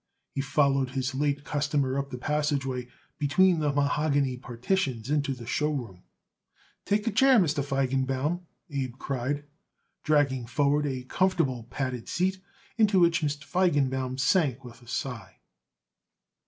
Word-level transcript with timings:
He 0.31 0.41
followed 0.41 0.89
his 0.89 1.13
late 1.13 1.43
customer 1.43 1.95
up 1.99 2.09
the 2.09 2.17
passageway 2.17 2.87
between 3.19 3.59
the 3.59 3.71
mahogany 3.71 4.35
partitions, 4.35 5.11
into 5.11 5.35
the 5.35 5.45
show 5.45 5.69
room. 5.71 6.01
"Take 6.85 7.05
a 7.05 7.11
chair, 7.11 7.37
Mr. 7.37 7.63
Feigenbaum," 7.63 8.47
Abe 8.71 8.97
cried, 8.97 9.45
dragging 10.03 10.47
forward 10.47 10.87
a 10.87 11.03
comfortable, 11.03 11.65
padded 11.65 12.09
seat, 12.09 12.41
into 12.79 12.99
which 12.99 13.19
Feigenbaum 13.19 14.17
sank 14.19 14.65
with 14.65 14.81
a 14.81 14.87
sigh. 14.87 15.37